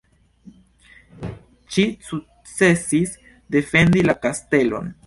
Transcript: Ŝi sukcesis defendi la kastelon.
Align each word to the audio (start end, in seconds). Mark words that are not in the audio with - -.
Ŝi 1.75 1.85
sukcesis 2.09 3.17
defendi 3.59 4.07
la 4.11 4.19
kastelon. 4.27 4.95